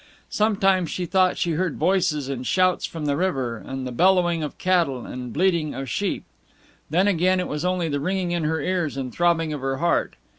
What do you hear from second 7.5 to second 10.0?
only the ringing in her ears and throbbing of her